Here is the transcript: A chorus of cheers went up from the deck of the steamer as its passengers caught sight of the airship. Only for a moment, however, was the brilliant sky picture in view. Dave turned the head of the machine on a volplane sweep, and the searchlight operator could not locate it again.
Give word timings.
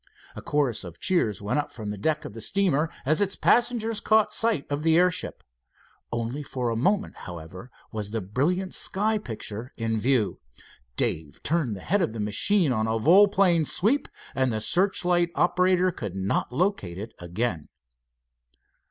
A 0.35 0.41
chorus 0.41 0.83
of 0.83 0.99
cheers 0.99 1.43
went 1.43 1.59
up 1.59 1.71
from 1.71 1.91
the 1.91 1.95
deck 1.99 2.25
of 2.25 2.33
the 2.33 2.41
steamer 2.41 2.89
as 3.05 3.21
its 3.21 3.35
passengers 3.35 3.99
caught 3.99 4.33
sight 4.33 4.65
of 4.71 4.81
the 4.81 4.97
airship. 4.97 5.43
Only 6.11 6.41
for 6.41 6.71
a 6.71 6.75
moment, 6.75 7.17
however, 7.17 7.69
was 7.91 8.09
the 8.09 8.19
brilliant 8.19 8.73
sky 8.73 9.19
picture 9.19 9.71
in 9.77 9.99
view. 9.99 10.39
Dave 10.97 11.43
turned 11.43 11.75
the 11.75 11.81
head 11.81 12.01
of 12.01 12.13
the 12.13 12.19
machine 12.19 12.71
on 12.71 12.87
a 12.87 12.97
volplane 12.97 13.63
sweep, 13.63 14.07
and 14.33 14.51
the 14.51 14.59
searchlight 14.59 15.29
operator 15.35 15.91
could 15.91 16.15
not 16.15 16.51
locate 16.51 16.97
it 16.97 17.13
again. 17.19 17.69